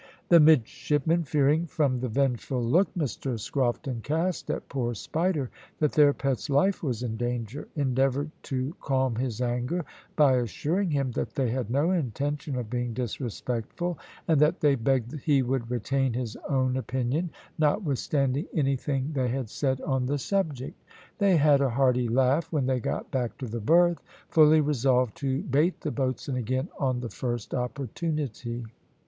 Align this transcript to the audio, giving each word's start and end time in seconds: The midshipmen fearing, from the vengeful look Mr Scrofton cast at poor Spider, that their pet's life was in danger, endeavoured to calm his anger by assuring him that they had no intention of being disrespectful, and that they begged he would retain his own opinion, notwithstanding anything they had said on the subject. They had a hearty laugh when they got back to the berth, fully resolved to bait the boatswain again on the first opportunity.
The 0.29 0.39
midshipmen 0.39 1.25
fearing, 1.25 1.67
from 1.67 1.99
the 1.99 2.07
vengeful 2.09 2.59
look 2.63 2.91
Mr 2.95 3.39
Scrofton 3.39 4.01
cast 4.01 4.49
at 4.49 4.67
poor 4.67 4.95
Spider, 4.95 5.51
that 5.77 5.91
their 5.91 6.11
pet's 6.11 6.49
life 6.49 6.81
was 6.81 7.03
in 7.03 7.17
danger, 7.17 7.67
endeavoured 7.75 8.31
to 8.49 8.75
calm 8.81 9.15
his 9.17 9.41
anger 9.41 9.85
by 10.15 10.37
assuring 10.37 10.89
him 10.89 11.11
that 11.11 11.35
they 11.35 11.51
had 11.51 11.69
no 11.69 11.91
intention 11.91 12.55
of 12.55 12.67
being 12.67 12.95
disrespectful, 12.95 13.99
and 14.27 14.41
that 14.41 14.59
they 14.61 14.73
begged 14.73 15.19
he 15.19 15.43
would 15.43 15.69
retain 15.69 16.13
his 16.13 16.35
own 16.49 16.77
opinion, 16.77 17.29
notwithstanding 17.59 18.47
anything 18.55 19.11
they 19.13 19.27
had 19.27 19.51
said 19.51 19.79
on 19.81 20.07
the 20.07 20.17
subject. 20.17 20.83
They 21.19 21.37
had 21.37 21.61
a 21.61 21.69
hearty 21.69 22.07
laugh 22.07 22.51
when 22.51 22.65
they 22.65 22.79
got 22.79 23.11
back 23.11 23.37
to 23.37 23.45
the 23.47 23.61
berth, 23.61 24.01
fully 24.29 24.61
resolved 24.61 25.15
to 25.17 25.43
bait 25.43 25.81
the 25.81 25.91
boatswain 25.91 26.37
again 26.37 26.69
on 26.79 27.01
the 27.01 27.09
first 27.09 27.53
opportunity. 27.53 28.65